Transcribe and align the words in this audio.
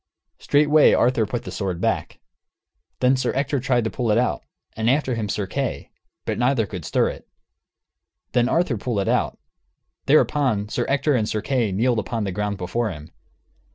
Straightway 0.39 0.93
Arthur 0.93 1.27
put 1.27 1.43
the 1.43 1.51
sword 1.51 1.79
back. 1.79 2.19
Then 3.01 3.15
Sir 3.15 3.31
Ector 3.35 3.59
tried 3.59 3.83
to 3.83 3.91
pull 3.91 4.09
it 4.09 4.17
out, 4.17 4.41
and 4.75 4.89
after 4.89 5.13
him 5.13 5.29
Sir 5.29 5.45
Kay; 5.45 5.91
but 6.25 6.39
neither 6.39 6.65
could 6.65 6.85
stir 6.85 7.09
it. 7.09 7.27
Then 8.31 8.49
Arthur 8.49 8.77
pulled 8.77 9.01
it 9.01 9.07
out. 9.07 9.37
Thereupon, 10.07 10.69
Sir 10.69 10.87
Ector 10.89 11.13
and 11.13 11.29
Sir 11.29 11.43
Kay 11.43 11.71
kneeled 11.71 11.99
upon 11.99 12.23
the 12.23 12.31
ground 12.31 12.57
before 12.57 12.89
him. 12.89 13.11